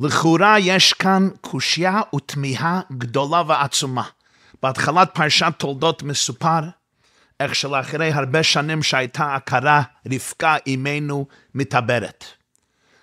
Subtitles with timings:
[0.00, 4.04] לכאורה יש כאן קושייה ותמיהה גדולה ועצומה.
[4.62, 6.60] בהתחלת פרשת תולדות מסופר
[7.40, 12.24] איך שלאחרי הרבה שנים שהייתה הכרה, רבקה אימנו מתעברת.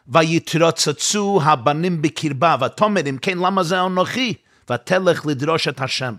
[0.07, 4.33] ויתרוצצו הבנים בקרבה, ותאמר אם כן למה זה אנוכי?
[4.69, 6.15] ותלך לדרוש את השם.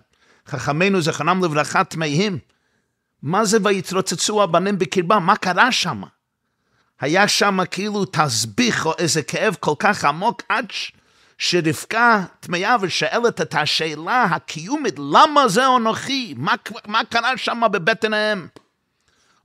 [0.46, 2.38] חכמינו זכרונם לברכה תמהים,
[3.22, 5.18] מה זה ויתרוצצו הבנים בקרבה?
[5.18, 6.02] מה קרה שם?
[7.02, 10.92] היה שם כאילו תסביך או איזה כאב כל כך עמוק עד ש...
[11.38, 16.34] שרבקה תמיה ושואלת את השאלה הקיומית, למה זה אנוכי?
[16.36, 16.54] מה,
[16.86, 18.46] מה קרה שם בבטן האם?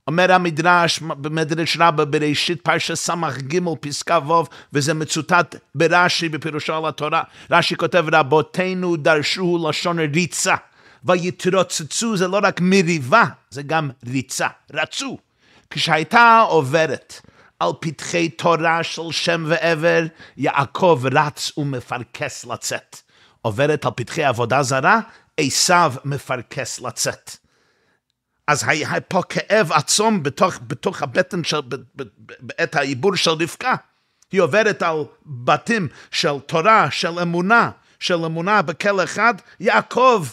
[0.06, 7.22] אומר המדרש במדרש רבה בראשית פרשת ס"ג פסקה ו' וזה מצוטט ברש"י בפירושו על התורה.
[7.50, 10.54] רש"י כותב רבותינו דרשו לשון ריצה
[11.04, 15.18] ויתרוצצו זה לא רק מריבה זה גם ריצה, רצו.
[15.70, 17.20] כשהייתה עוברת
[17.60, 20.02] על פתחי תורה של שם ועבר,
[20.36, 22.96] יעקב רץ ומפרכס לצאת.
[23.42, 25.00] עוברת על פתחי עבודה זרה,
[25.40, 27.36] עשיו מפרכס לצאת.
[28.46, 31.60] אז היה פה כאב עצום בתוך, בתוך הבטן של,
[32.40, 33.74] בעת העיבור של רבקה.
[34.32, 37.70] היא עוברת על בתים של תורה, של אמונה,
[38.00, 40.26] של אמונה בכל אחד, יעקב,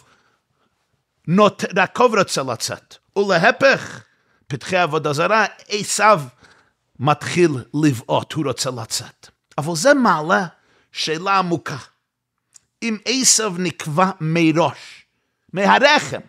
[1.28, 2.96] נות, יעקב רוצה לצאת.
[3.18, 4.02] ולהפך,
[4.48, 6.22] פתחי עבודה זרה, עשיו
[7.00, 9.30] מתחיל לבעוט, הוא רוצה לצאת.
[9.58, 10.46] אבל זה מעלה
[10.92, 11.78] שאלה עמוקה.
[12.84, 15.06] אם עשב נקבע מראש,
[15.54, 16.20] מהרחם,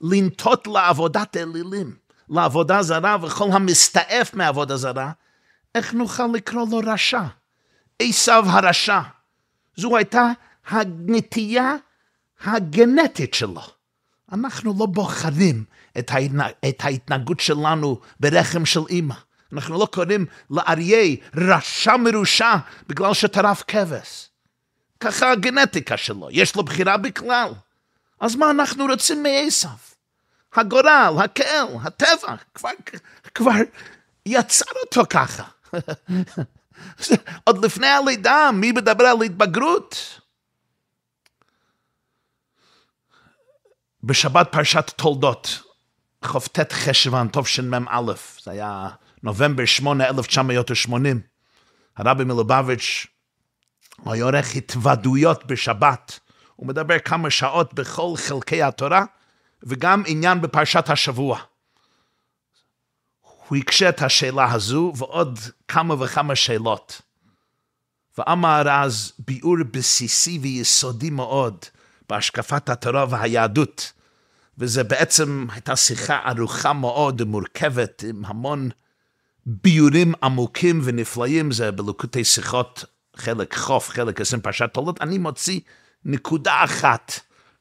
[0.00, 1.96] לנטות לעבודת אלילים,
[2.28, 5.12] לעבודה זרה וכל המסתעף מעבודה זרה,
[5.74, 7.22] איך נוכל לקרוא לו רשע?
[8.02, 9.00] עשב הרשע.
[9.76, 10.28] זו הייתה
[10.66, 11.74] הנטייה
[12.44, 13.62] הגנטית שלו.
[14.32, 15.64] אנחנו לא בוחרים
[15.98, 16.10] את,
[16.80, 19.14] ההתנהגות שלנו ברחם של אימא.
[19.52, 22.54] אנחנו לא קוראים לאריה רשע מרושע
[22.86, 24.28] בגלל שטרף כבש.
[25.00, 27.52] ככה הגנטיקה שלו, יש לו בחירה בכלל.
[28.20, 29.68] אז מה אנחנו רוצים מעשו?
[30.54, 32.70] הגורל, הקהל, הטבע, כבר,
[33.34, 33.52] כבר
[34.26, 35.44] יצר אותו ככה.
[37.44, 40.20] עוד לפני הלידה, מי מדבר על התבגרות?
[44.02, 45.62] בשבת פרשת תולדות,
[46.22, 48.00] כ"ט חשוון, תשמ"א,
[48.42, 48.88] זה היה
[49.22, 51.20] נובמבר 8, 1980,
[51.96, 53.06] הרבי מלובביץ'
[54.06, 56.20] היה עורך התוודויות בשבת,
[56.56, 59.04] הוא מדבר כמה שעות בכל חלקי התורה,
[59.62, 61.38] וגם עניין בפרשת השבוע.
[63.48, 65.38] הוא הקשה את השאלה הזו ועוד
[65.68, 67.02] כמה וכמה שאלות.
[68.18, 71.64] ואמר אז ביאור בסיסי ויסודי מאוד
[72.08, 73.92] בהשקפת התורה והיהדות,
[74.58, 78.68] וזה בעצם הייתה שיחה ארוכה מאוד ומורכבת עם המון
[79.50, 82.84] ביורים עמוקים ונפלאים, זה בלוקוטי שיחות,
[83.16, 85.60] חלק חוף, חלק עשרים פרשת תולדות, אני מוציא
[86.04, 87.12] נקודה אחת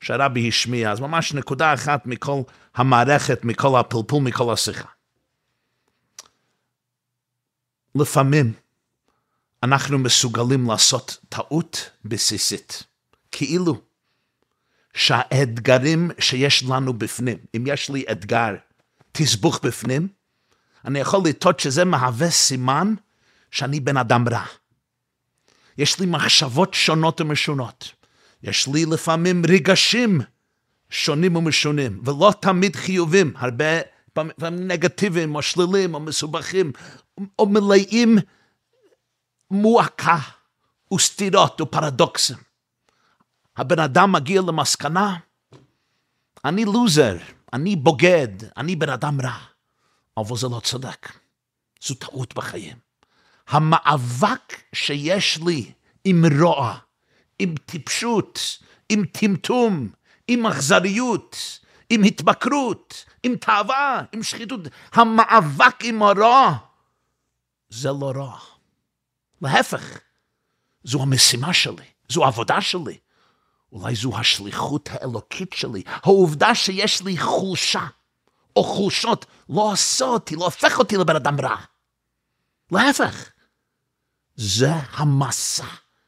[0.01, 2.41] שהרבי השמיע, אז ממש נקודה אחת מכל
[2.75, 4.87] המערכת, מכל הפלפול, מכל השיחה.
[7.95, 8.53] לפעמים
[9.63, 12.83] אנחנו מסוגלים לעשות טעות בסיסית,
[13.31, 13.81] כאילו
[14.93, 18.55] שהאתגרים שיש לנו בפנים, אם יש לי אתגר
[19.11, 20.07] תסבוך בפנים,
[20.85, 22.93] אני יכול לטעות שזה מהווה סימן
[23.51, 24.45] שאני בן אדם רע.
[25.77, 27.91] יש לי מחשבות שונות ומשונות.
[28.43, 30.21] יש לי לפעמים רגשים
[30.89, 33.65] שונים ומשונים, ולא תמיד חיובים, הרבה
[34.13, 36.71] פעמים נגטיביים או שלילים או מסובכים,
[37.39, 38.17] או מלאים
[39.51, 40.17] מועקה
[40.93, 42.37] וסתירות ופרדוקסים.
[43.57, 45.17] הבן אדם מגיע למסקנה,
[46.45, 47.17] אני לוזר,
[47.53, 49.37] אני בוגד, אני בן אדם רע.
[50.19, 51.11] אבל זה לא צודק.
[51.81, 52.77] זו טעות בחיים.
[53.47, 55.71] המאבק שיש לי
[56.03, 56.77] עם רוע,
[57.39, 58.59] עם טיפשות,
[58.89, 59.89] עם טמטום,
[60.27, 61.59] עם אכזריות,
[61.89, 64.59] עם התבקרות, עם תאווה, עם שחיתות,
[64.93, 66.57] המאבק עם הרוע,
[67.69, 68.39] זה לא רע.
[69.41, 69.99] להפך,
[70.83, 72.97] זו המשימה שלי, זו העבודה שלי.
[73.71, 77.87] אולי זו השליחות האלוקית שלי, העובדה שיש לי חולשה.
[78.55, 81.55] או חולשות לא עושה אותי, לא הופך אותי לבן אדם רע.
[82.71, 83.29] להפך,
[84.35, 85.65] זה המסע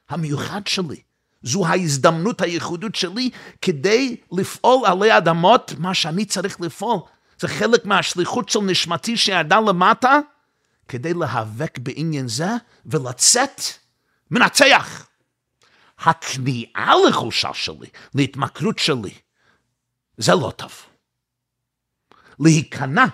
[0.08, 1.02] המיוחד שלי.
[1.42, 3.30] זו ההזדמנות הייחודית שלי
[3.62, 6.98] כדי לפעול עלי אדמות מה שאני צריך לפעול.
[7.40, 10.18] זה חלק מהשליחות של נשמתי שירדה למטה
[10.88, 12.48] כדי להיאבק בעניין זה
[12.86, 13.60] ולצאת
[14.30, 15.06] מנצח.
[15.98, 19.14] הכניעה לחולשה שלי, להתמכרות שלי,
[20.16, 20.72] זה לא טוב.
[22.44, 23.04] להיכנע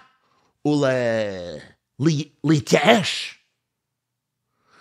[2.44, 3.34] ולהתייאש.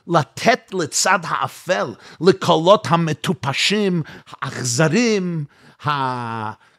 [0.08, 5.46] לתת לצד האפל, לקולות המטופשים, האכזרים,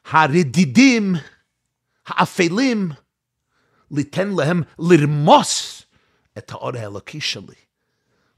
[0.04, 1.14] הרדידים,
[2.06, 2.92] האפלים,
[3.90, 5.82] ליתן להם לרמוס
[6.38, 7.54] את האור האלוקי שלי,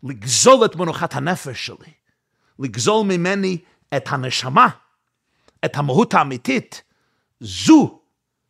[0.03, 1.93] לגזול את מנוחת הנפש שלי,
[2.59, 3.59] לגזול ממני
[3.97, 4.69] את הנשמה,
[5.65, 6.82] את המהות האמיתית,
[7.41, 8.00] זו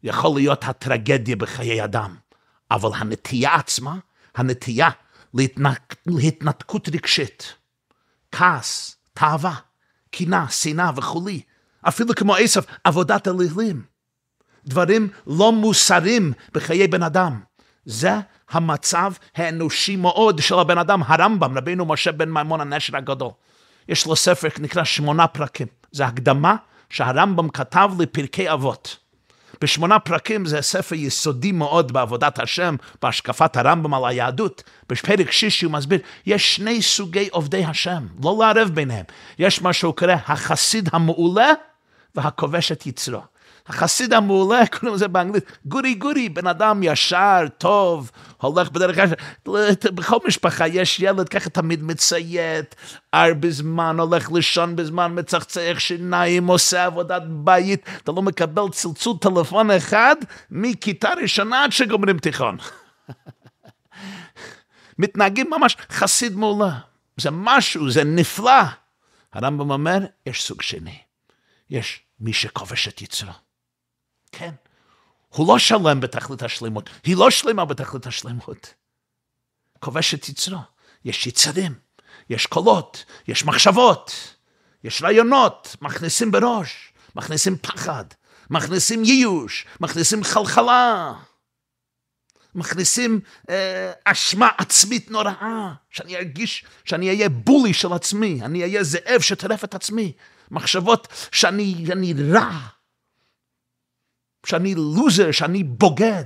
[0.02, 2.16] יכול להיות הטרגדיה בחיי אדם.
[2.70, 3.96] אבל הנטייה עצמה,
[4.36, 4.90] הנטייה
[5.34, 7.54] להתנק, להתנתקות רגשית,
[8.32, 9.54] כעס, תאווה,
[10.10, 11.40] קינה, שנאה וכולי,
[11.88, 13.82] אפילו כמו עשב, עבודת אלילים,
[14.64, 17.40] דברים לא מוסרים בחיי בן אדם.
[17.84, 18.12] זה
[18.50, 23.30] המצב האנושי מאוד של הבן אדם, הרמב"ם, רבינו משה בן מימון הנשר הגדול.
[23.88, 25.66] יש לו ספר נקרא שמונה פרקים.
[25.92, 26.56] זה הקדמה
[26.90, 28.96] שהרמב"ם כתב לפרקי אבות.
[29.60, 34.62] בשמונה פרקים זה ספר יסודי מאוד בעבודת השם, בהשקפת הרמב"ם על היהדות.
[34.88, 39.04] בפרק שישי הוא מסביר, יש שני סוגי עובדי השם, לא לערב ביניהם.
[39.38, 41.52] יש מה שהוא קורא החסיד המעולה
[42.14, 43.20] והכובש את יצרו.
[43.66, 48.10] החסיד המעולה, קוראים לזה באנגלית, גורי גורי, בן אדם ישר, טוב,
[48.40, 49.06] הולך בדרך כלל,
[49.94, 52.74] בכל משפחה יש ילד ככה תמיד מציית,
[53.12, 59.70] הרבה זמן, הולך לישון בזמן, מצחצח שיניים, עושה עבודת בית, אתה לא מקבל צלצול טלפון
[59.70, 60.16] אחד
[60.50, 62.56] מכיתה ראשונה עד שגומרים תיכון.
[64.98, 66.78] מתנהגים ממש חסיד מעולה.
[67.16, 68.62] זה משהו, זה נפלא.
[69.32, 70.98] הרמב"ם אומר, יש סוג שני.
[71.70, 73.32] יש מי שכובש את יצרו.
[74.32, 74.54] כן.
[75.28, 78.74] הוא לא שלם בתכלית השלמות, היא לא שלמה בתכלית השלמות.
[79.78, 80.58] כובש את יצרו.
[81.04, 81.74] יש יצרים,
[82.30, 84.34] יש קולות, יש מחשבות,
[84.84, 88.04] יש רעיונות, מכניסים בראש, מכניסים פחד,
[88.50, 91.12] מכניסים ייאוש, מכניסים חלחלה,
[92.54, 93.20] מכניסים
[93.50, 99.64] אה, אשמה עצמית נוראה, שאני ארגיש שאני אהיה בולי של עצמי, אני אהיה זאב שטרף
[99.64, 100.12] את עצמי,
[100.50, 102.50] מחשבות שאני רע.
[104.46, 106.24] שאני לוזר, שאני בוגד.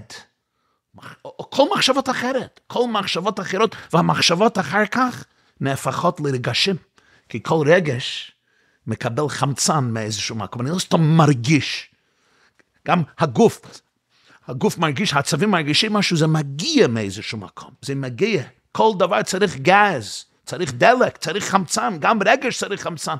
[1.22, 5.24] כל מחשבות אחרת, כל מחשבות אחרות, והמחשבות אחר כך
[5.60, 6.76] נהפכות לרגשים.
[7.28, 8.32] כי כל רגש
[8.86, 11.90] מקבל חמצן מאיזשהו מקום, אני לא סתם מרגיש.
[12.88, 13.60] גם הגוף,
[14.46, 18.42] הגוף מרגיש, העצבים מרגישים משהו, זה מגיע מאיזשהו מקום, זה מגיע.
[18.72, 23.16] כל דבר צריך גז, צריך דלק, צריך חמצן, גם רגש צריך חמצן.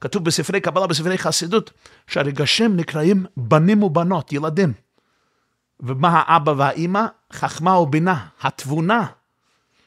[0.00, 1.70] כתוב בספרי קבלה, בספרי חסידות,
[2.06, 4.72] שהרגשים נקראים בנים ובנות, ילדים.
[5.80, 7.06] ומה האבא והאימא?
[7.32, 9.06] חכמה ובינה, התבונה,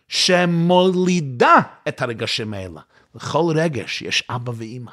[0.08, 1.56] שמולידה
[1.88, 2.82] את הרגשים האלה.
[3.16, 4.92] לכל רגש יש אבא ואימא.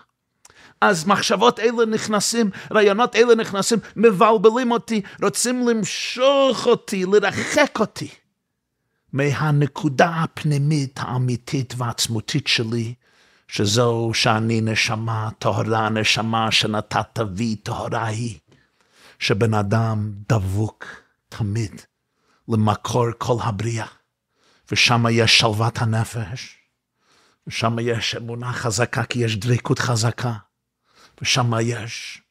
[0.81, 8.09] אז מחשבות אלה נכנסים, רעיונות אלה נכנסים, מבלבלים אותי, רוצים למשוך אותי, לרחק אותי
[9.13, 12.95] מהנקודה הפנימית האמיתית והעצמותית שלי,
[13.49, 18.39] שזו שאני נשמה טהרה, נשמה שנתת בי טהרה היא,
[19.19, 20.87] שבן אדם דבוק
[21.29, 21.83] תמיד
[22.49, 23.87] למקור כל הבריאה,
[24.73, 26.59] ושם יש שלוות הנפש,
[27.47, 30.33] ושם יש אמונה חזקה, כי יש דבקות חזקה,
[31.23, 32.23] ושם יש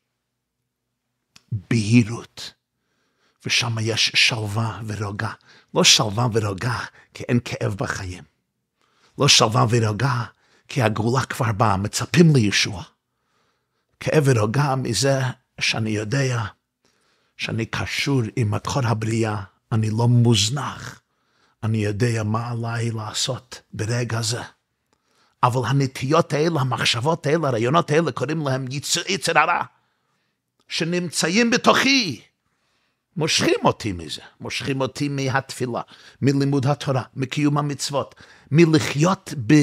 [1.69, 2.53] בהירות,
[3.45, 5.31] ושם יש שלווה ורוגע.
[5.73, 6.77] לא שלווה ורוגע,
[7.13, 8.23] כי אין כאב בחיים.
[9.17, 10.23] לא שלווה ורוגע,
[10.67, 12.83] כי הגאולה כבר באה, מצפים לישוע.
[14.00, 15.22] כאב ורוגע מזה
[15.60, 16.43] שאני יודע
[17.38, 19.41] שאני קשור עם מקור הבריאה,
[19.72, 21.01] אני לא מוזנח,
[21.63, 24.41] אני יודע מה עליי לעשות ברגע זה.
[25.43, 28.65] אבל הנטיות האלה, המחשבות האלה, הרעיונות האלה, קוראים להם
[29.07, 29.62] יצר, הרע,
[30.67, 32.22] שנמצאים בתוכי.
[33.17, 35.81] מושכים אותי מזה, מושכים אותי מהתפילה,
[36.22, 38.15] מלימוד התורה, מקיום המצוות,
[38.51, 39.53] מלחיות ב...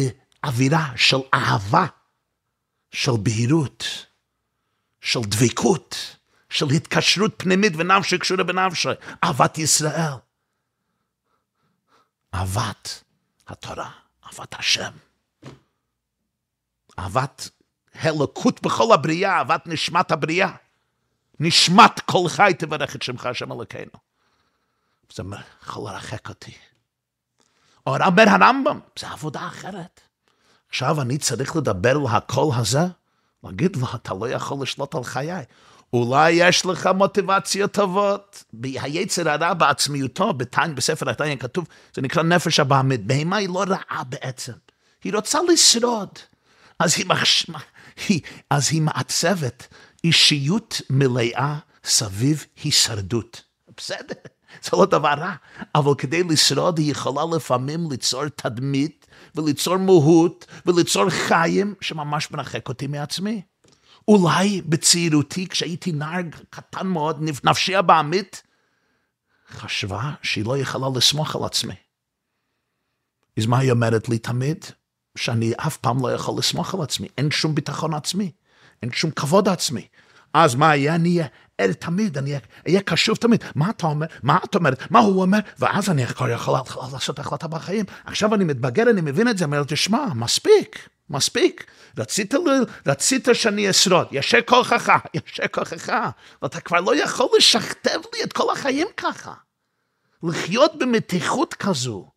[0.45, 1.87] אווירה של אהבה,
[2.91, 4.07] של בהירות,
[5.01, 6.17] של דבקות,
[6.51, 8.89] של התקשרות פנימית ונפשי קשורה בנפשי,
[9.25, 10.13] אהבת ישראל.
[12.35, 13.05] אהבת
[13.49, 13.91] התורה,
[14.27, 14.93] אהבת השם.
[16.99, 17.49] אהבת
[17.95, 20.51] הלקות בכל הבריאה, אהבת נשמת הבריאה.
[21.41, 23.91] נשמת כל חי תברך את שמך השם אלוקינו.
[25.13, 25.23] זה
[25.63, 26.55] יכול לרחק אותי.
[27.87, 30.01] או אומר הרמב"ם, זה עבודה אחרת.
[30.73, 32.87] עכשיו אני צריך לדבר על הקול הזה?
[33.45, 35.45] להגיד לו, אתה לא יכול לשלוט על חיי.
[35.93, 38.45] אולי יש לך מוטיבציות טובות.
[38.63, 43.07] היצר הרע בעצמיותו, בתיים, בספר התניא כתוב, זה נקרא נפש הבעמית.
[43.07, 44.53] בהמה היא לא רעה בעצם,
[45.05, 46.09] היא רוצה לשרוד.
[46.79, 47.47] אז היא, מחש...
[48.09, 49.67] היא, אז היא מעצבת
[50.05, 53.43] אישיות מלאה סביב הישרדות.
[53.77, 54.15] בסדר,
[54.63, 55.35] זה לא דבר רע,
[55.75, 59.02] אבל כדי לשרוד היא יכולה לפעמים ליצור תדמית
[59.35, 63.43] וליצור מהות, וליצור חיים שממש מרחק אותי מעצמי.
[64.09, 68.43] אולי בצעירותי, כשהייתי נער קטן מאוד, נפשי הבעמית,
[69.51, 71.75] חשבה שהיא לא יכולה לסמוך על עצמי.
[73.39, 74.65] אז מה היא אומרת לי תמיד?
[75.17, 78.31] שאני אף פעם לא יכול לסמוך על עצמי, אין שום ביטחון עצמי,
[78.83, 79.87] אין שום כבוד עצמי.
[80.35, 80.95] אז מה יהיה?
[80.95, 81.21] אני
[81.73, 82.35] תמיד, אני
[82.69, 83.45] אהיה קשוב תמיד.
[83.55, 84.07] מה אתה אומר?
[84.23, 84.91] מה את אומרת?
[84.91, 85.39] מה הוא אומר?
[85.59, 86.59] ואז אני יכול, יכול
[86.93, 87.85] לעשות החלטה בחיים.
[88.05, 91.67] עכשיו אני מתבגר, אני מבין את זה, אומר, תשמע, מספיק, מספיק.
[91.99, 92.35] רצית,
[92.87, 95.93] רצית שאני אשרוד, ישר כוחך, ישר כוחך,
[96.43, 99.33] ואתה כבר לא יכול לשכתב לי את כל החיים ככה.
[100.23, 102.11] לחיות במתיחות כזו,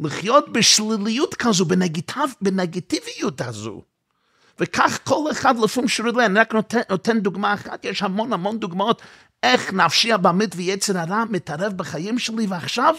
[0.00, 3.82] לחיות בשליליות כזו, בנגיטיב, בנגטיביות הזו.
[4.62, 9.02] וכך כל אחד לפעמים שירות אני רק נותן, נותן דוגמה אחת, יש המון המון דוגמאות
[9.42, 12.94] איך נפשי הבמית ויצר הרע מתערב בחיים שלי, ועכשיו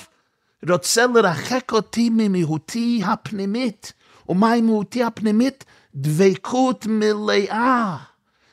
[0.70, 3.94] רוצה לרחק אותי ממהותי הפנימית.
[4.30, 5.66] ומהי מהותי הפנימית?
[5.96, 7.98] דבקות מלאה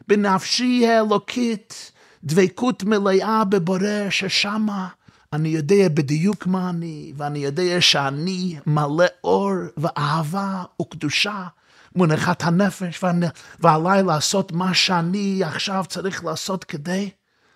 [0.08, 1.92] בנפשי האלוקית,
[2.24, 4.88] דבקות מלאה בבורא ששמה
[5.32, 11.46] אני יודע בדיוק מה אני, ואני יודע שאני מלא אור ואהבה וקדושה,
[11.94, 13.04] מונחת הנפש,
[13.60, 17.10] ועליי לעשות מה שאני עכשיו צריך לעשות כדי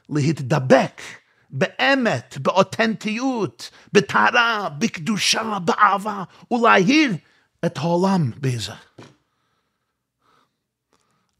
[0.08, 1.02] להתדבק
[1.50, 7.12] באמת, באותנטיות, בטהרה, בקדושה, באהבה, ולהאיר
[7.66, 8.72] את העולם בזה.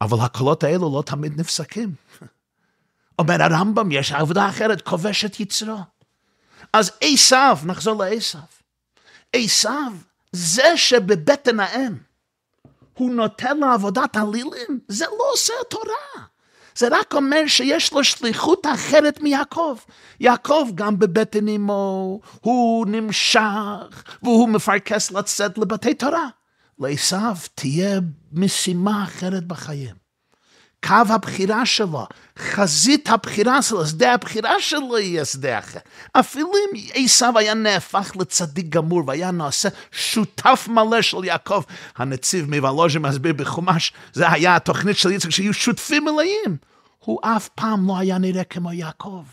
[0.00, 1.94] אבל הקולות האלו לא תמיד נפסקים.
[3.18, 5.78] אומר הרמב"ם, יש עבודה אחרת, כובש את יצרו.
[6.72, 8.40] אז עשיו, נחזור לעשיו.
[9.32, 9.92] עשיו,
[10.32, 11.98] זה שבבטן האם,
[12.94, 16.26] הוא נותן לו עבודת עלילים, זה לא עושה תורה.
[16.76, 19.76] זה רק אומר שיש לו שליחות אחרת מיעקב.
[20.20, 26.28] יעקב גם בבטן אמו, הוא נמשך, והוא מפרכס לצאת לבתי תורה.
[26.78, 27.16] לעשו
[27.54, 28.00] תהיה
[28.32, 30.03] משימה אחרת בחיים.
[30.86, 32.06] קו הבחירה שלו,
[32.38, 35.78] חזית הבחירה שלו, שדה הבחירה שלו יהיה שדה אחר.
[36.12, 41.62] אפילו אם עשיו היה נהפך לצדיק גמור והיה נעשה שותף מלא של יעקב,
[41.96, 46.56] הנציב מוולוז'ה מסביר בחומש, זה היה התוכנית של יצחק, שיהיו שותפים מלאים.
[46.98, 49.24] הוא אף פעם לא היה נראה כמו יעקב.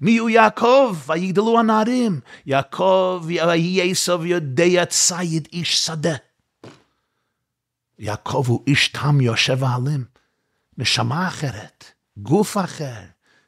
[0.00, 0.96] מי הוא יעקב?
[1.06, 2.20] ויגדלו הנערים.
[2.46, 6.14] יעקב, יהי עשיו יודע ציד איש שדה.
[7.98, 10.09] יעקב הוא איש תם יושב העלים.
[10.80, 11.84] נשמה אחרת,
[12.16, 13.00] גוף אחר,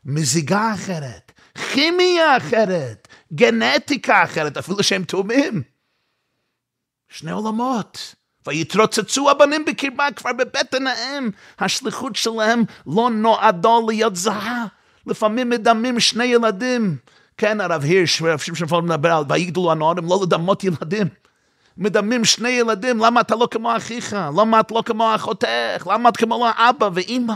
[0.04, 1.32] מזיגה אחרת,
[1.72, 5.62] כימיה אחרת, גנטיקה אחרת, אפילו שהם תאומים.
[7.08, 8.14] שני עולמות.
[8.46, 11.30] ויתרוצצו הבנים בקרבה כבר בבטן האם.
[11.58, 14.66] השליחות שלהם לא נועדו להיות זהה.
[15.06, 16.96] לפעמים מדמים שני ילדים.
[17.36, 21.06] כן, הרב הירש, הרב שמשון מדבר על ויגדלו הנוערים, לא לדמות ילדים.
[21.76, 24.16] מדמים שני ילדים, למה אתה לא כמו אחיך?
[24.36, 25.86] למה את לא כמו אחותך?
[25.86, 27.34] למה את כמו אבא ואימא?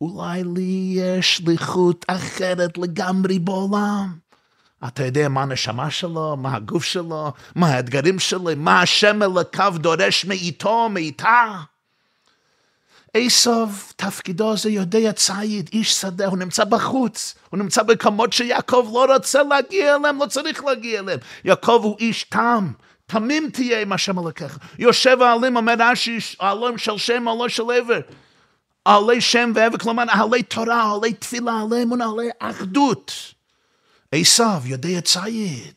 [0.00, 4.18] אולי לי יש שליחות אחרת לגמרי בעולם.
[4.88, 10.24] אתה יודע מה הנשמה שלו, מה הגוף שלו, מה האתגרים שלו, מה השם אלוקיו דורש
[10.24, 11.60] מאיתו, מאיתה.
[13.14, 13.66] עשב,
[13.96, 19.42] תפקידו זה יודע ציד, איש שדה, הוא נמצא בחוץ, הוא נמצא במקומות שיעקב לא רוצה
[19.42, 21.18] להגיע אליהם, לא צריך להגיע אליהם.
[21.44, 22.72] יעקב הוא איש תם,
[23.10, 24.58] תמים תהיה עם השם אלוקיך.
[24.78, 28.00] יושב העלים, אומר רש"י, העלים של שם, עלו של עבר.
[28.84, 33.12] עלי שם ועבר, כלומר, עלי תורה, עלי תפילה, עלי אמונה, עלי אחדות.
[34.12, 35.74] עשיו יודע ציד.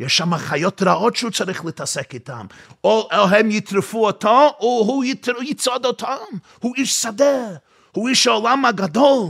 [0.00, 2.46] יש שם חיות רעות שהוא צריך להתעסק איתן.
[2.84, 5.04] או, או הם יטרפו אותו, או הוא
[5.40, 6.16] יצעוד אותם.
[6.60, 7.46] הוא איש שדה,
[7.92, 9.28] הוא איש העולם הגדול.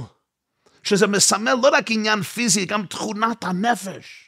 [0.82, 4.27] שזה מסמל לא רק עניין פיזי, גם תכונת הנפש.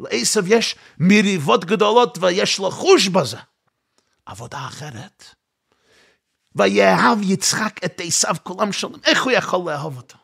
[0.00, 3.36] לעשב יש מריבות גדולות ויש לו חוש בזה.
[4.26, 5.24] עבודה אחרת.
[6.54, 8.92] ויאהב יצחק את עשיו כולם שלום.
[9.04, 10.16] איך הוא יכול לאהוב אותו?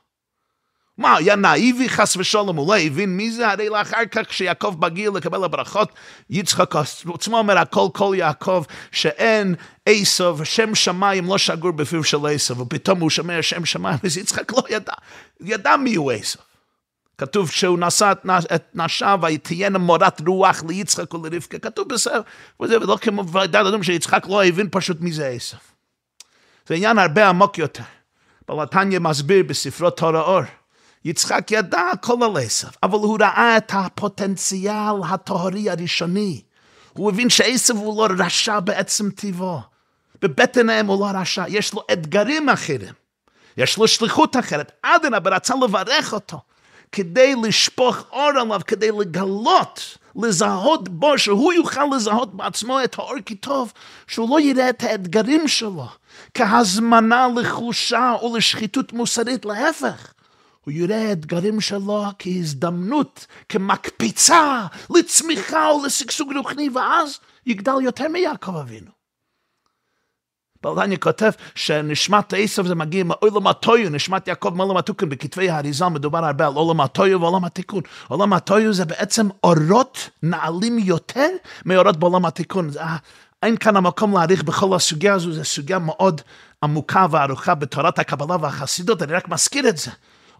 [0.98, 3.48] מה, היה נאיבי חס ושלום, הוא לא הבין מי זה?
[3.48, 5.92] הרי לאחר כך כשיעקב בגיל לקבל הברכות,
[6.30, 9.54] יצחק עצמו אומר הכל כל יעקב, שאין
[9.86, 14.52] עשב, שם שמיים לא שגור בפיו של עשב, ופתאום הוא שומע שם שמיים, אז יצחק
[14.52, 14.92] לא ידע,
[15.40, 16.40] ידע מי הוא עשב.
[17.18, 18.12] כתוב שהוא נשא
[18.54, 22.20] את נשיו ותהיינה מורת רוח ליצחק ולרבקה, כתוב בסדר,
[22.62, 25.56] וזה לא כמו ודאי לדעת שיצחק לא הבין פשוט מי זה עשב.
[26.66, 27.82] זה עניין הרבה עמוק יותר.
[28.48, 30.42] בלתניה מסביר בספרו תורה אור.
[31.04, 36.42] יצחק ידע הכל על עשב, אבל הוא ראה את הפוטנציאל הטהורי הראשוני.
[36.92, 39.60] הוא הבין שעשב הוא לא רשע בעצם טבעו.
[40.22, 42.92] בבטן האם הוא לא רשע, יש לו אתגרים אחרים.
[43.56, 44.72] יש לו שליחות אחרת.
[44.82, 46.40] אדרבה רצה לברך אותו,
[46.94, 53.34] כדי לשפוך אור עליו, כדי לגלות לזהות בו, שהוא יוכל לזהות בעצמו את האור כי
[53.34, 53.72] טוב,
[54.06, 55.86] שהוא לא יראה את האתגרים שלו
[56.34, 60.12] כהזמנה לחושה או לשחיתות מוסרית, להפך.
[60.64, 68.90] הוא יראה האתגרים שלו כהזדמנות, כמקפיצה לצמיחה ולשגשוג רוחני, ואז יגדל יותר מיעקב אבינו.
[70.64, 76.24] בלתניה כותב שנשמת עשב זה מגיע מעולם הטויו, נשמת יעקב מעולם התוקן, בכתבי האריזה מדובר
[76.24, 77.82] הרבה על עולם הטויו ועולם התיקון.
[78.08, 81.28] עולם הטויו זה בעצם אורות נעלים יותר
[81.64, 82.70] מאורות בעולם התיקון.
[83.42, 86.20] אין כאן המקום להעריך בכל הסוגיה הזו, זו סוגיה מאוד
[86.62, 89.90] עמוקה וארוכה בתורת הקבלה והחסידות, אני רק מזכיר את זה.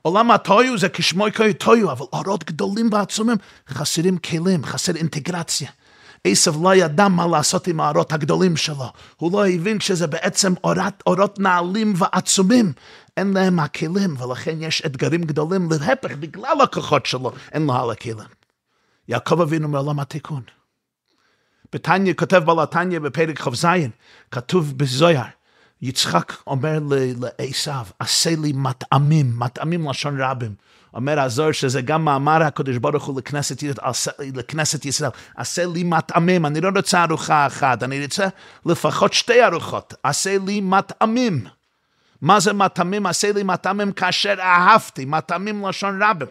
[0.03, 3.37] עולם הטויו זה כשמו יקראו טויו, אבל אורות גדולים ועצומים,
[3.69, 5.71] חסרים כלים, חסר אינטגרציה.
[6.25, 8.93] עשב לא ידע מה לעשות עם האורות הגדולים שלו.
[9.17, 12.73] הוא לא הבין שזה בעצם אורות, אורות נעלים ועצומים.
[13.17, 18.29] אין להם הכלים, ולכן יש אתגרים גדולים להפך, בגלל הכוחות שלו, אין לו על הכלים.
[19.09, 20.43] יעקב אבינו מעולם התיקון.
[21.73, 23.67] בתניא, כותב בעל התניא בפרק כ"ז,
[24.31, 25.21] כתוב בזויר,
[25.83, 26.79] יצחק אומר
[27.39, 30.55] לעשו, עשה לי מטעמים, מטעמים לשון רבים.
[30.95, 33.63] אומר הזוהר שזה גם מאמר הקדוש ברוך הוא לכנסת,
[34.35, 38.27] לכנסת ישראל, עשה לי מטעמים, אני לא רוצה ארוחה אחת, אני רוצה
[38.67, 41.45] לפחות שתי ארוחות, עשה לי מטעמים.
[42.23, 43.07] מה זה מטעמים?
[43.07, 46.29] עשה לי מטעמים כאשר אהבתי, מטעמים לשון רבים.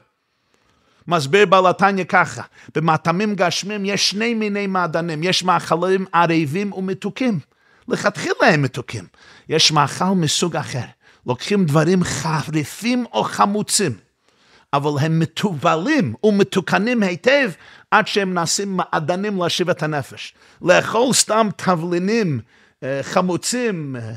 [1.08, 2.41] מסביר בעל התניא ככה,
[2.75, 7.39] במטעמים גשמים יש שני מיני מעדנים, יש מאכלים ערבים ומתוקים.
[7.88, 9.05] לכתחילה הם מתוקים.
[9.50, 10.86] יש מאכל מסוג אחר.
[11.25, 13.91] לוקחים דברים חריפים או חמוצים.
[14.74, 17.51] אבל הם מתובלים ומתוקנים היטב
[17.92, 20.34] עד שהם נעשים מעדנים להשיב את הנפש.
[20.62, 22.39] לאכול סתם תבלינים
[22.84, 24.13] אה, חמוצים, אה,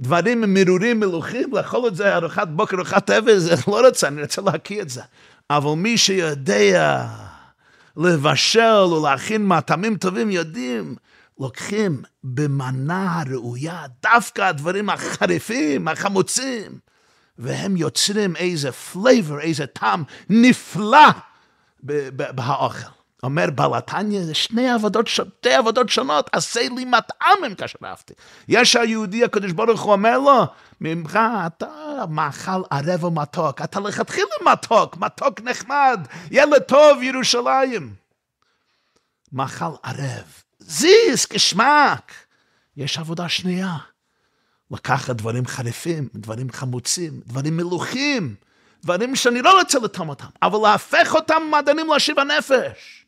[0.00, 4.42] דברים מרורים מלוכים, לאכול את זה ארוחת בוקר, ארוחת עבר, זה לא רוצה, אני רוצה
[4.42, 5.02] להקיא את זה.
[5.50, 7.06] אבל מי שיודע
[7.96, 10.94] לבשל ולהכין מטעמים טובים, יודעים,
[11.40, 16.85] לוקחים במנה הראויה דווקא הדברים החריפים, החמוצים.
[17.38, 21.08] והם יוצרים איזה פלייבר, איזה טעם נפלא
[21.82, 22.88] באוכל.
[23.22, 28.14] אומר בעל התניא, זה שני עבודות, שתי עבודות שונות, עשה לי מטעמים כאשר אהבתי.
[28.48, 30.44] יש היהודי, הקדוש ברוך הוא אומר לו,
[30.80, 37.94] ממך אתה מאכל ערב ומתוק, אתה לכתחילה מתוק, מתוק נחמד, ילד טוב ירושלים.
[39.32, 42.12] מאכל ערב, זיס, געשמאַק.
[42.76, 43.76] יש עבודה שנייה.
[44.70, 48.34] לקחת דברים חריפים, דברים חמוצים, דברים מלוכים,
[48.82, 53.06] דברים שאני לא רוצה לטום אותם, אבל להפך אותם מדענים להשיב הנפש.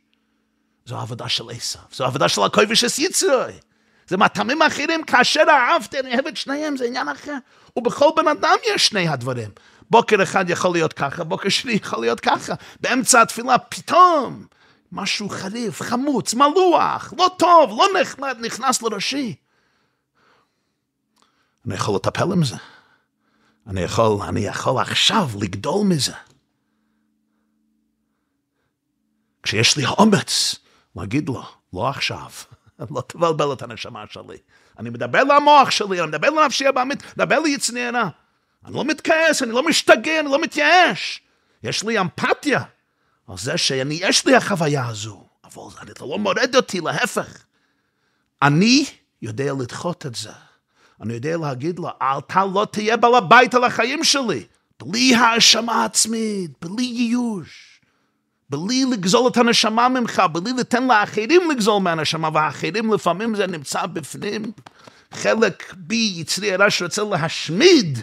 [0.87, 3.53] זו העבודה של עשיו, זו העבודה של הכובש יצרוי.
[4.09, 7.35] זה מהטעמים האחרים, כאשר אהבתי, אני אוהב את שניהם, זה עניין אחר.
[7.77, 9.51] ובכל בן אדם יש שני הדברים.
[9.90, 12.55] בוקר אחד יכול להיות ככה, בוקר שני יכול להיות ככה.
[12.81, 14.47] באמצע התפילה פתאום
[14.92, 19.35] משהו חריף, חמוץ, מלוח, לא טוב, לא נחמד, נכנס לראשי.
[21.69, 22.57] אני יכול לטפל עם זה.
[23.67, 26.13] אני יכול, אני יכול עכשיו לגדול מזה.
[29.43, 30.57] כשיש לי אומץ
[30.97, 32.31] להגיד לו, לא עכשיו,
[32.95, 34.39] לא תבלבל את הנשמה שלי.
[34.79, 38.09] אני מדבר למוח שלי, אני מדבר לנפשי הבאמית, מדבר ליצניאנה.
[38.65, 41.23] אני לא מתכעס, אני לא משתגע, אני לא מתייאש.
[41.63, 42.63] יש לי אמפתיה
[43.29, 47.45] על זה שאני, יש לי החוויה הזו, אבל אתה לא מורד אותי, להפך.
[48.43, 48.85] אני
[49.23, 50.48] יודע לדחות את זה.
[51.01, 54.45] אני יודע להגיד לו, אתה לא תהיה בעל הבית על החיים שלי.
[54.83, 57.81] בלי האשמה עצמית, בלי ייאוש,
[58.51, 64.53] בלי לגזול את הנשמה ממך, בלי לתן לאחרים לגזול מהנשמה, והאחרים לפעמים זה נמצא בפנים.
[65.13, 67.99] חלק בי יצרי הרע שרוצה להשמיד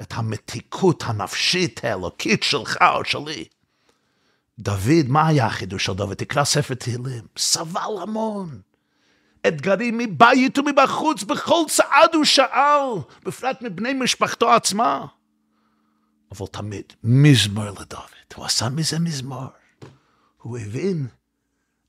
[0.00, 3.44] את המתיקות הנפשית האלוקית שלך או שלי.
[4.58, 6.14] דוד, מה היה החידוש של דוד?
[6.14, 8.60] תקרא ספר תהילים, סבל המון.
[9.46, 12.88] אתגרים מבית ומבחוץ, בכל צעד הוא שאל,
[13.24, 15.06] בפרט מבני משפחתו עצמה.
[16.32, 19.46] אבל תמיד, מזמור לדוד, הוא עשה מזה מזמור.
[20.42, 21.06] הוא הבין,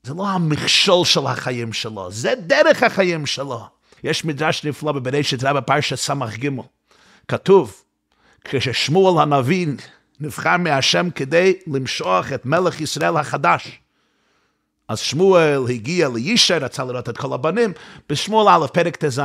[0.02, 3.66] זה לא המכשול של החיים שלו, זה דרך החיים שלו.
[4.04, 6.48] יש מדרש נפלא בבראשית רבה פרשת ס"ג.
[7.28, 7.82] כתוב,
[8.44, 9.66] כששמואל הנביא
[10.20, 13.80] נבחר מהשם כדי למשוח את מלך ישראל החדש.
[14.88, 17.72] אז שמואל הגיע לישי, רצה לראות את כל הבנים,
[18.08, 19.20] בשמואל א', פרק ט"ז.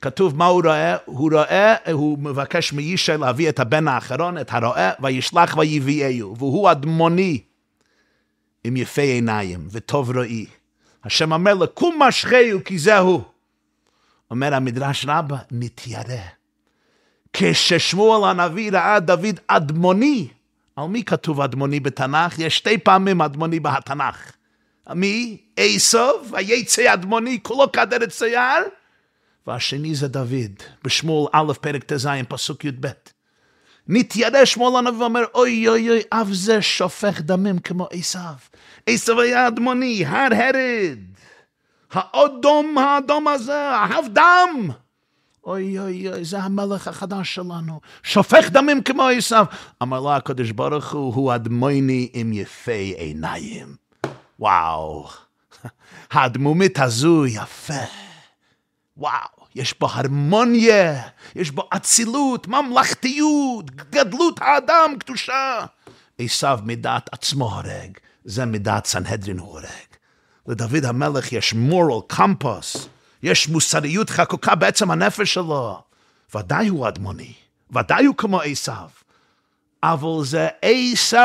[0.00, 4.90] כתוב מה הוא רואה, הוא רואה, הוא מבקש מישי להביא את הבן האחרון, את הרועה,
[5.02, 7.40] וישלח ויביאהו, והוא אדמוני,
[8.64, 10.46] עם יפי עיניים וטוב רואי.
[11.04, 13.24] השם אומר לו, קום משחהו כי זהו.
[14.30, 16.22] אומר המדרש רבה, נתיירא.
[17.32, 20.28] כששמואל הנביא ראה דוד אדמוני,
[20.76, 22.38] על מי כתוב אדמוני בתנ"ך?
[22.38, 24.32] יש שתי פעמים אדמוני בתנ"ך.
[24.90, 25.36] מי?
[25.56, 28.62] עשב, היצא אדמוני, כולו כדרת שיער,
[29.46, 32.86] והשני זה דוד, בשמואל א', פרק ט"ז, פסוק י"ב.
[33.88, 38.18] מתיירא שמואל הנביא ואומר, אוי אוי אוי, אף זה שופך דמים כמו עשו.
[38.86, 40.98] עשו היה אדמוני, הר הרד.
[41.92, 44.70] האדום האדום הזה, אהב דם.
[45.46, 49.36] אוי אוי אוי, זה המלך החדש שלנו, שופך דמים כמו עשו.
[49.82, 53.81] אמר לה הקדוש ברוך הוא, הוא אדמוני עם יפי עיניים.
[54.42, 55.08] וואו,
[56.10, 57.84] הדמומית הזו יפה.
[58.96, 61.02] וואו, יש בו הרמוניה,
[61.34, 65.64] יש בו אצילות, ממלכתיות, גדלות האדם, קדושה.
[66.18, 69.90] עשו מדעת עצמו הורג, זה מדעת סנהדרין הוא הורג.
[70.46, 72.88] לדוד המלך יש מורל קמפוס,
[73.22, 75.82] יש מוסריות חקוקה בעצם הנפש שלו.
[76.34, 77.32] ודאי הוא אדמוני,
[77.70, 78.72] ודאי הוא כמו עשו.
[79.82, 81.16] אבל זה עשו,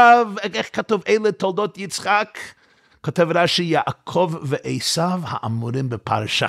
[0.54, 2.38] איך כתוב אלה תולדות יצחק?
[3.02, 6.48] כותב רש"י, יעקב ועשו האמורים בפרשה.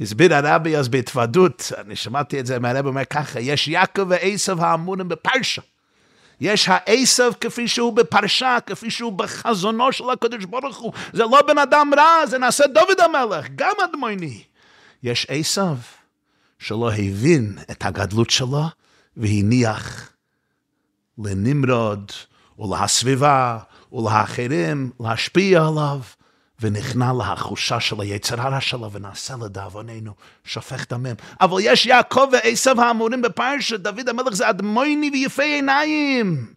[0.00, 5.08] הסביר הרבי אז בהתוודות, אני שמעתי את זה מהרבי אומר ככה, יש יעקב ועשו האמורים
[5.08, 5.62] בפרשה.
[6.40, 10.92] יש העשב כפי שהוא בפרשה, כפי שהוא בחזונו של הקדוש ברוך הוא.
[11.12, 14.42] זה לא בן אדם רע, זה נעשה דוד המלך, גם אדמוני.
[15.02, 15.74] יש עשב
[16.58, 18.64] שלא הבין את הגדלות שלו
[19.16, 20.12] והניח
[21.18, 22.12] לנמרוד
[22.58, 23.58] ולהסביבה
[23.92, 26.00] ולאחרים להשפיע עליו.
[26.60, 30.12] ונכנע לחושה של היצר הרע שלו ונעשה לדאבוננו
[30.44, 31.16] שופך דמים.
[31.40, 36.54] אבל יש יעקב ועשב האמורים בפרשת, דוד המלך זה אדמוני ויפה עיניים.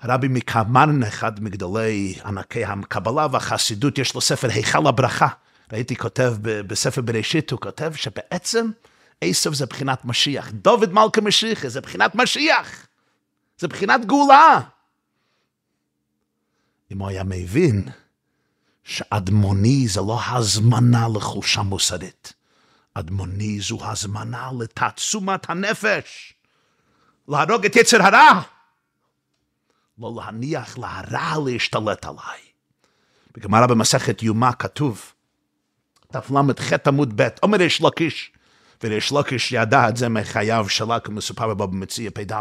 [0.00, 5.28] הרבי מקמרן, אחד מגדולי ענקי הקבלה והחסידות, יש לו ספר היכל הברכה.
[5.72, 8.70] ראיתי כותב בספר בראשית, הוא כותב שבעצם
[9.20, 10.50] עשב זה בחינת משיח.
[10.52, 12.86] דוד מלכה משיח זה בחינת משיח.
[13.58, 14.60] זה בחינת גאולה.
[16.90, 17.88] אם הוא היה מבין,
[18.84, 22.32] שאדמוני זה לא הזמנה לחולשה מוסרית.
[22.94, 26.34] אדמוני זו הזמנה לתעצומת הנפש,
[27.28, 28.40] להרוג את יצר הרע,
[29.98, 32.40] לא להניח להרע להשתלט עליי.
[33.36, 35.12] בגמרא במסכת יומא כתוב,
[36.12, 38.32] תל"ח עמוד ב', אומר יש לקיש,
[38.82, 42.32] ויש לקיש ידע את זה מחייו שלה, כמסופר בבא מציע פ"ד.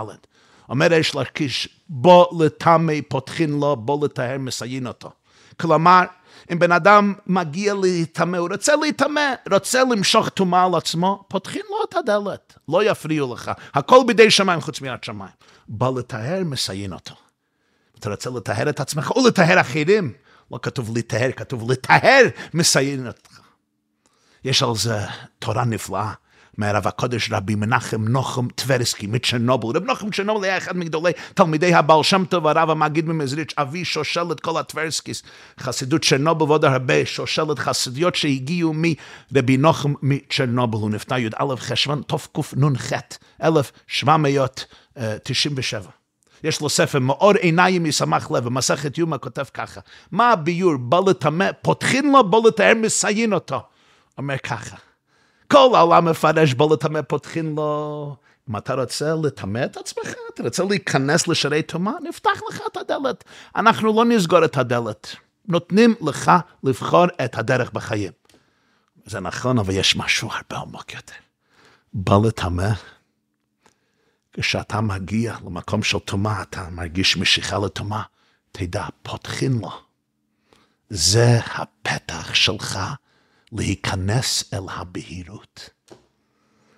[0.69, 5.12] אומר יש לקיש, בוא לטמא פותחין לו, בוא לטהר מסיין אותו.
[5.60, 6.04] כלומר,
[6.51, 11.78] אם בן אדם מגיע להיטמא, הוא רוצה להיטמא, רוצה למשוך טומאה על עצמו, פותחים לו
[11.89, 13.51] את הדלת, לא יפריעו לך.
[13.73, 15.32] הכל בידי שמיים חוץ מיד שמיים.
[15.67, 17.15] בא לטהר, מסיין אותו.
[17.99, 20.13] אתה רוצה לטהר את עצמך או לטהר אחרים?
[20.51, 22.23] לא כתוב לטהר, כתוב לטהר,
[22.54, 23.39] מסיין אותך.
[24.43, 24.99] יש על זה
[25.39, 26.13] תורה נפלאה.
[26.57, 29.77] מהרב הקודש רבי מנחם נוחם טברסקי מצ'רנובל.
[29.77, 34.39] רב נוחם צ'רנובל היה אחד מגדולי תלמידי הבעל שם טוב, הרב המגיד ממזריץ', אבי שושלת
[34.39, 35.23] כל הטברסקיס,
[35.59, 40.77] חסידות צ'רנובל ועוד הרבה, שושלת חסידיות שהגיעו מרבי נוחם מצ'רנובל.
[40.77, 42.91] הוא נפטר י"א חשוון תקנ"ח,
[43.43, 45.89] 1797.
[46.43, 51.49] יש לו ספר מאור עיניים ישמח לב, במסכת יומא כותב ככה, מה הביור, בא לטמא,
[51.61, 53.63] פותחין לו, בא לטהר, מסיין אותו.
[54.17, 54.75] אומר ככה,
[55.51, 58.15] כל העולם מפרש בו לטמא פותחים לו.
[58.49, 63.23] אם אתה רוצה לטמא את עצמך, אתה רוצה להיכנס לשערי טומאה, נפתח לך את הדלת.
[63.55, 65.15] אנחנו לא נסגור את הדלת.
[65.47, 66.31] נותנים לך
[66.63, 68.12] לבחור את הדרך בחיים.
[69.05, 71.13] זה נכון, אבל יש משהו הרבה עמוק יותר.
[71.93, 72.69] בא לטמא,
[74.34, 78.01] כשאתה מגיע למקום של טומאה, אתה מרגיש משיכה לטומאה,
[78.51, 79.71] תדע, פותחים לו.
[80.89, 82.79] זה הפתח שלך
[83.51, 85.69] להיכנס אל הבהירות.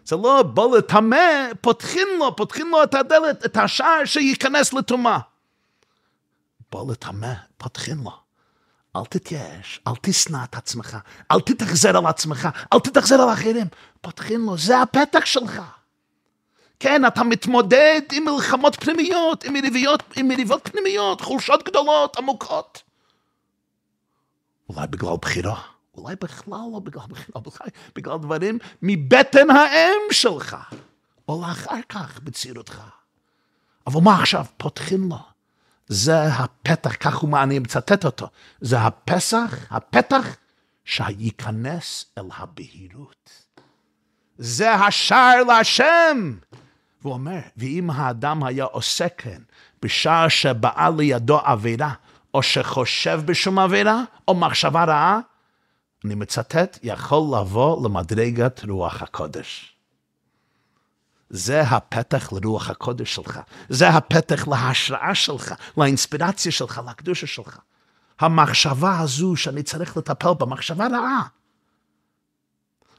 [0.05, 5.19] זה לא בא לטמא, פותחים לו, פותחים לו את הדלת, את השער שייכנס לטומאה.
[6.71, 8.11] בא לטמא, פותחים לו.
[8.95, 10.97] אל תתייאש, אל תשנא את עצמך,
[11.31, 13.67] אל תתאכזר על עצמך, אל תתאכזר על אחרים.
[14.01, 15.61] פותחים לו, זה הפתח שלך.
[16.79, 22.83] כן, אתה מתמודד עם מלחמות פנימיות, עם מריבות, עם מריבות פנימיות, חולשות גדולות, עמוקות.
[24.69, 25.61] אולי בגלל בחירה.
[25.97, 30.57] אולי בכלל לא בגלל בחירה, בכלל בגלל דברים מבטן האם שלך,
[31.27, 32.81] או לאחר כך בצעירותך.
[33.87, 34.45] אבל מה עכשיו?
[34.57, 35.19] פותחים לו.
[35.87, 38.27] זה הפתח, כך הוא, אני מצטט אותו,
[38.61, 40.35] זה הפסח, הפתח
[40.85, 43.47] שייכנס אל הבהירות.
[44.37, 46.37] זה השער להשם.
[47.01, 49.41] והוא אומר, ואם האדם היה עושה כן
[49.81, 51.93] בשער שבאה לידו עבירה,
[52.33, 55.19] או שחושב בשום עבירה, או מחשבה רעה,
[56.05, 59.77] אני מצטט, יכול לבוא למדרגת רוח הקודש.
[61.29, 67.59] זה הפתח לרוח הקודש שלך, זה הפתח להשראה שלך, לאינספירציה שלך, לקדושה שלך.
[68.19, 71.27] המחשבה הזו שאני צריך לטפל בה, מחשבה רעה.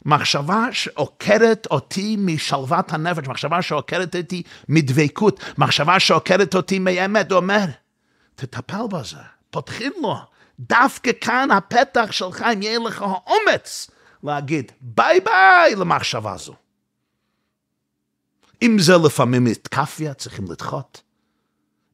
[0.04, 7.64] מחשבה שעוקרת אותי משלוות הנפש, מחשבה שעוקרת אותי מדבקות, מחשבה שעוקרת אותי מאמת, הוא אומר,
[8.34, 9.16] תטפל בזה,
[9.50, 10.16] פותחים לו.
[10.60, 13.90] דווקא כאן הפתח שלך, אם יהיה לך האומץ
[14.22, 16.54] להגיד ביי ביי למחשבה הזו.
[18.62, 21.02] אם זה לפעמים התקפיה, צריכים לדחות.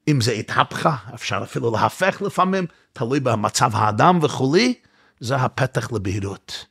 [0.09, 4.75] אם זה התהפכה, אפשר אפילו להפך לפעמים, תלוי במצב האדם וכולי,
[5.21, 6.67] זה הפתח לבהירות.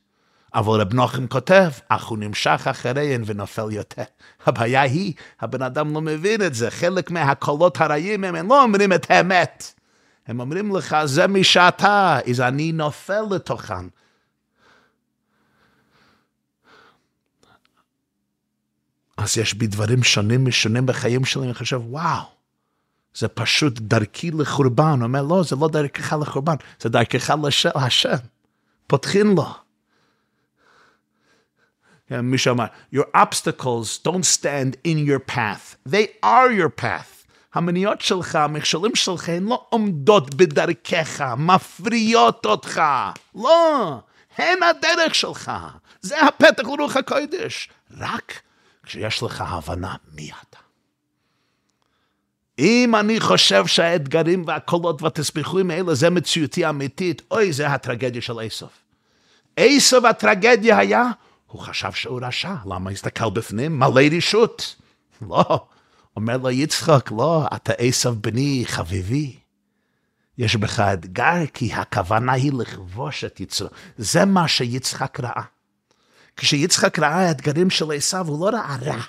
[0.54, 4.02] אבל רב נוחם כותב, אך הוא נמשך אחריהן ונופל יותר.
[4.46, 9.10] הבעיה היא, הבן אדם לא מבין את זה, חלק מהקולות הרעים הם, לא אומרים את
[9.10, 9.74] האמת.
[10.26, 13.86] הם אומרים לך, זה מי שאתה, אז אני נופל לתוכן.
[19.16, 22.24] אז יש בי דברים שונים משונים בחיים שלי, אני חושב, וואו,
[23.14, 24.84] זה פשוט דרכי לחורבן.
[24.84, 27.34] הוא אומר, לא, זה לא דרכך לחורבן, זה דרכך
[27.74, 28.16] להשם.
[28.86, 29.54] פותחים לו.
[32.10, 37.23] מישהו אמר, your obstacles don't stand in your path, they are your path.
[37.54, 42.82] המניעות שלך, המכשולים שלך, הן לא עומדות בדרכך, מפריעות אותך.
[43.34, 43.98] לא,
[44.38, 45.52] הן הדרך שלך.
[46.00, 47.68] זה הפתח לרוח הקודש.
[47.98, 48.40] רק
[48.82, 50.58] כשיש לך הבנה מי אתה.
[52.58, 58.72] אם אני חושב שהאתגרים והקולות והתסביכים האלה זה מציאותי אמיתית, אוי, זה הטרגדיה של איסוף.
[59.58, 61.10] איסוף הטרגדיה היה,
[61.46, 63.78] הוא חשב שהוא רשע, למה הסתכל בפנים?
[63.78, 64.76] מלא רשות.
[65.28, 65.66] לא,
[66.16, 69.36] אומר לו יצחק, לא, אתה עשב בני חביבי.
[70.38, 73.68] יש בך אתגר, כי הכוונה היא לכבוש את יצרו.
[73.98, 75.42] זה מה שיצחק ראה.
[76.36, 79.02] כשיצחק ראה האתגרים של עשיו, הוא לא ראה רע,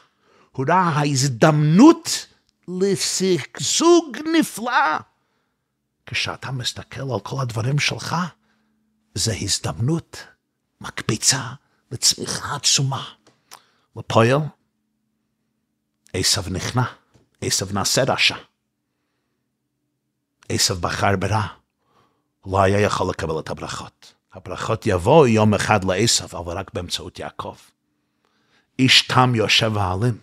[0.51, 2.27] הוא ראה ההזדמנות
[2.67, 4.97] לשגשוג נפלא.
[6.05, 8.15] כשאתה מסתכל על כל הדברים שלך,
[9.15, 10.23] זה הזדמנות
[10.81, 11.43] מקפיצה
[11.91, 13.03] לצמיחה עצומה.
[13.95, 14.37] לפועל,
[16.15, 16.83] עשב נכנע,
[17.41, 18.35] עשב נעשה רשע.
[20.49, 21.47] עשב בחר ברע,
[22.45, 24.13] לא היה יכול לקבל את הברכות.
[24.33, 27.55] הברכות יבואו יום אחד לעשב, אבל רק באמצעות יעקב.
[28.79, 30.17] איש תם יושב העלים,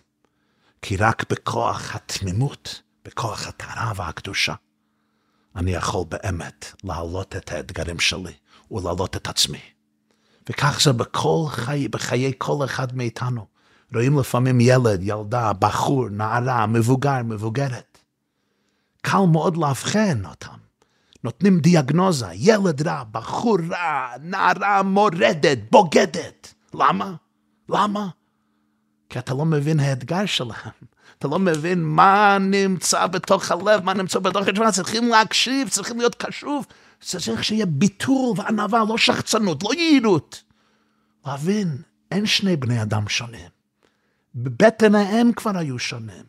[0.81, 4.53] כי רק בכוח התמימות, בכוח הטהרה והקדושה,
[5.55, 8.33] אני יכול באמת להעלות את האתגרים שלי
[8.71, 9.61] ולהעלות את עצמי.
[10.49, 13.52] וכך זה בכל חי, בחיי כל אחד מאיתנו.
[13.95, 17.97] רואים לפעמים ילד, ילדה, בחור, נערה, מבוגר, מבוגרת.
[19.01, 20.57] קל מאוד לאבחן אותם.
[21.23, 26.53] נותנים דיאגנוזה, ילד רע, בחור רע, נערה מורדת, בוגדת.
[26.73, 27.13] למה?
[27.69, 28.07] למה?
[29.09, 30.73] כי אתה לא מבין האתגר שלהם.
[31.19, 34.71] אתה לא מבין מה נמצא בתוך הלב, מה נמצא בתוך התשובה.
[34.71, 36.65] צריכים להקשיב, צריכים להיות קשוב.
[36.99, 40.43] צריך שיהיה ביטול וענווה, לא שחצנות, לא יעילות.
[41.25, 41.77] להבין,
[42.11, 43.52] אין שני בני אדם שונים.
[44.35, 46.23] בבטן האם כבר היו שונים.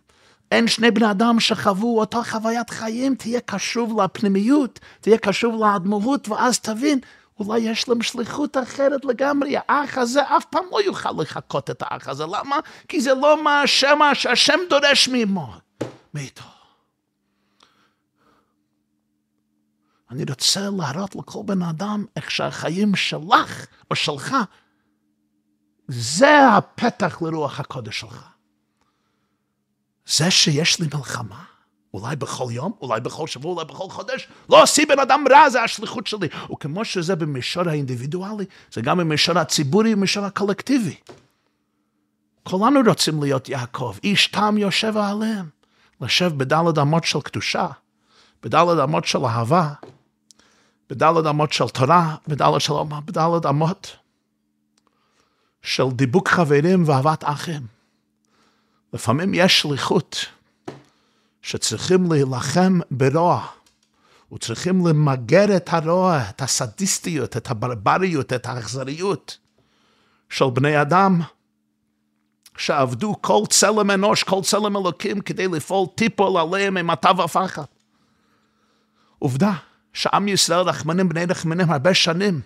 [0.52, 6.58] אין שני בני אדם שחוו אותה חוויית חיים, תהיה קשוב לפנימיות, תהיה קשוב לאדמו"רות, ואז
[6.58, 6.98] תבין,
[7.40, 9.56] אולי יש להם שליחות אחרת לגמרי.
[9.68, 12.24] האח הזה אף פעם לא יוכל לחקות את האח הזה.
[12.26, 12.56] למה?
[12.88, 15.52] כי זה לא מה השם, שהשם דורש מאמו.
[16.14, 16.44] מאיתו.
[20.10, 24.36] אני רוצה להראות לכל בן אדם איך שהחיים שלך או שלך
[25.88, 28.24] זה הפתח לרוח הקודש שלך.
[30.06, 31.44] זה שיש לי מלחמה,
[31.94, 35.62] אולי בכל יום, אולי בכל שבוע, אולי בכל חודש, לא עשי בן אדם רע, זה
[35.62, 36.28] השליחות שלי.
[36.52, 40.96] וכמו שזה במישור האינדיבידואלי, זה גם במישור הציבורי ובמישור הקולקטיבי.
[42.42, 45.48] כולנו רוצים להיות יעקב, איש תם יושב עליהם,
[46.00, 47.66] לשב בדלת אמות של קדושה,
[48.42, 49.72] בדלת אמות של אהבה,
[50.90, 53.96] בדלת אמות של תורה, בדלת אמות
[55.64, 57.62] של דיבוק חברים ואהבת אחים.
[58.92, 60.26] לפעמים יש שליחות
[61.42, 63.46] שצריכים להילחם ברוע,
[64.32, 69.38] וצריכים למגר את הרוע, את הסדיסטיות, את הברבריות, את האכזריות
[70.28, 71.20] של בני אדם
[72.56, 77.64] שעבדו כל צלם אנוש, כל צלם אלוקים, כדי לפעול טיפול עליהם עם מטה ופחד.
[79.18, 79.52] עובדה
[79.92, 82.40] שעם ישראל, רחמנים בני רחמנים, הרבה שנים,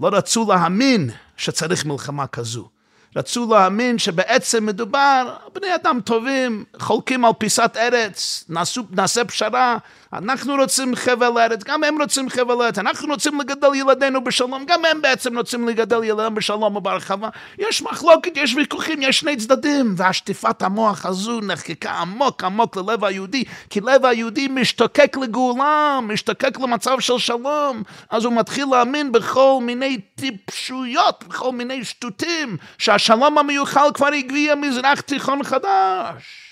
[0.00, 2.68] לא רצו להאמין שצריך מלחמה כזו.
[3.16, 9.76] רצו להאמין שבעצם מדובר, בני אדם טובים, חולקים על פיסת ארץ, נעשו, נעשה פשרה,
[10.12, 14.84] אנחנו רוצים חבל ארץ, גם הם רוצים חבל ארץ, אנחנו רוצים לגדל ילדינו בשלום, גם
[14.84, 17.28] הם בעצם רוצים לגדל ילדינו בשלום וברחבה.
[17.58, 23.44] יש מחלוקת, יש ויכוחים, יש שני צדדים, והשטיפת המוח הזו נחקקה עמוק עמוק ללב היהודי,
[23.70, 29.98] כי לב היהודי משתוקק לגאולה, משתוקק למצב של שלום, אז הוא מתחיל להאמין בכל מיני
[30.14, 36.49] טיפשויות, בכל מיני שטותים, שהשלום המיוחל כבר הגביע מזרח תיכון חדש.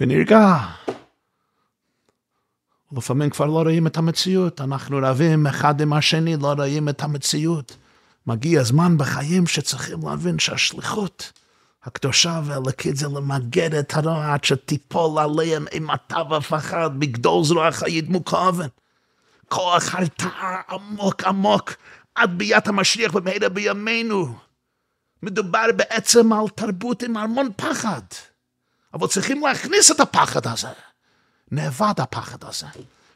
[0.00, 0.56] ונרגע.
[2.92, 7.76] לפעמים כבר לא רואים את המציאות, אנחנו רבים אחד עם השני, לא רואים את המציאות.
[8.26, 11.32] מגיע זמן בחיים שצריכים להבין שהשליחות
[11.84, 18.66] הקדושה והלקית זה למגר את הרוע עד שתיפול עליהם אימתה ופחד בגדול זרועך ידמו כאבן.
[19.48, 21.74] כוח הרתעה עמוק עמוק
[22.14, 24.34] עד ביאת המשיח במהרה בימינו.
[25.22, 28.02] מדובר בעצם על תרבות עם המון פחד.
[28.96, 30.68] אבל צריכים להכניס את הפחד הזה.
[31.50, 32.66] נאבד הפחד הזה.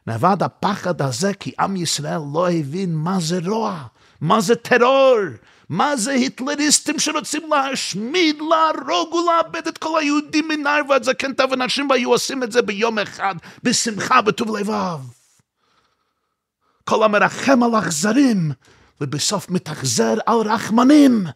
[0.07, 3.83] נאבד הפחד הזה כי עם ישראל לא הבין מה זה רוע,
[4.21, 5.19] מה זה טרור,
[5.69, 12.11] מה זה היטלריסטים שרוצים להשמיד, להרוג ולאבד את כל היהודים מנער ועד זקנתה ונשים והיו
[12.11, 14.99] עושים את זה ביום אחד, בשמחה, בטוב לבב.
[16.85, 18.53] כל המרחם על אכזרים,
[19.01, 21.27] ובסוף מתאכזר על רחמנים.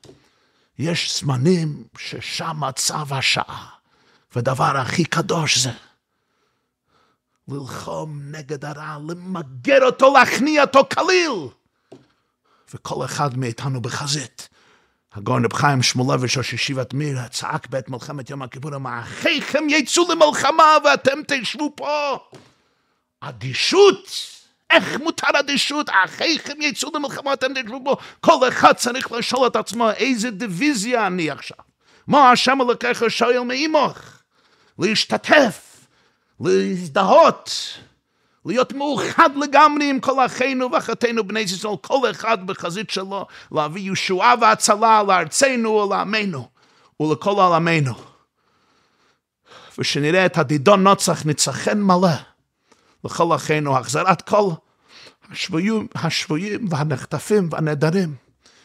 [0.79, 3.74] יש זמנים ששם מצב השעה.
[4.35, 5.71] והדבר הכי קדוש זה
[7.49, 11.49] ללחום נגד הרע, למגר אותו, להכניע אותו כליל.
[12.75, 14.49] וכל אחד מאיתנו בחזית.
[15.15, 20.13] הגאון רב חיים שמואלביץ' ראש ישיבת מירה צעק בעת מלחמת יום הכיפור, אמר, אחיכם יצאו
[20.13, 22.19] למלחמה ואתם תשבו פה.
[23.21, 24.09] אדישות,
[24.71, 25.91] איך מותר אדישות?
[26.05, 27.97] אחיכם יצאו למלחמה ואתם תשבו פה.
[28.21, 31.59] כל אחד צריך לשאול את עצמו, איזה דיוויזיה אני עכשיו?
[32.07, 34.14] מה השם אלוקיך שואל מעמך?
[34.79, 35.87] להשתתף,
[36.41, 37.51] להזדהות,
[38.47, 44.35] להיות מאוחד לגמרי עם כל אחינו ואחיותינו בני ישראל, כל אחד בחזית שלו, להביא ישועה
[44.41, 46.49] והצלה לארצנו ולעמנו
[47.01, 47.95] ולכל עולמנו.
[49.79, 52.09] ושנראה את הדידון נוצח ניצחן מלא
[53.05, 54.51] לכל אחינו, החזרת כל
[55.31, 58.15] השבויים, השבויים והנחטפים והנעדרים,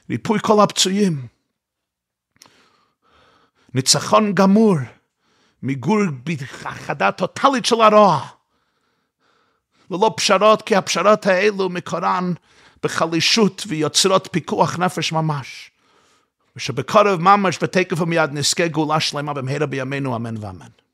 [0.10, 1.28] ריפוי כל הפצועים,
[3.74, 4.76] ניצחון גמור.
[5.64, 8.26] מיגור בהכחדה טוטאלית של הרוע.
[9.92, 12.34] ללא פשרות, כי הפשרות האלו מקורן
[12.84, 15.72] בחלישות ויוצרות פיקוח נפש ממש.
[16.56, 20.89] ושבקרב ממש בתקף ומיד נזכה גאולה שלמה במהרה בימינו אמן ואמן.